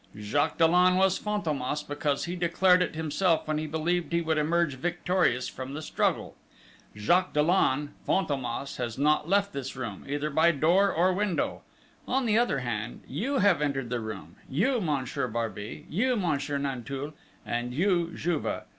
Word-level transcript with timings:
Jacques 0.17 0.57
Dollon 0.57 0.95
was 0.95 1.19
Fantômas, 1.19 1.87
because 1.87 2.23
he 2.25 2.35
declared 2.35 2.81
it 2.81 2.95
himself 2.95 3.47
when 3.47 3.59
he 3.59 3.67
believed 3.67 4.11
he 4.11 4.21
would 4.21 4.39
emerge 4.39 4.73
victorious 4.77 5.47
from 5.47 5.75
the 5.75 5.81
struggle. 5.83 6.35
Jacques 6.97 7.33
Dollon 7.33 7.93
Fantômas 8.07 8.77
has 8.77 8.97
not 8.97 9.29
left 9.29 9.53
this 9.53 9.75
room, 9.75 10.03
either 10.09 10.31
by 10.31 10.49
door 10.49 10.91
or 10.91 11.13
window. 11.13 11.61
On 12.07 12.25
the 12.25 12.35
other 12.35 12.61
hand, 12.61 13.01
you 13.07 13.37
have 13.37 13.61
entered 13.61 13.91
the 13.91 13.99
room 13.99 14.37
you 14.49 14.81
Monsieur 14.81 15.27
Barbey, 15.27 15.85
you 15.87 16.15
Monsieur 16.15 16.57
Nanteuil, 16.57 17.13
and 17.45 17.71
you 17.71 18.11
Juve. 18.15 18.63